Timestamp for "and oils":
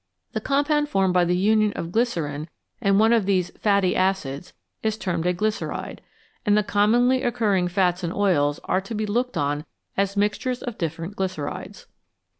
8.03-8.59